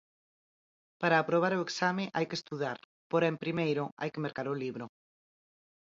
[1.01, 2.77] Para aprobar o exame hai que estudar,
[3.11, 4.85] porén primeiro hai que mercar o libro.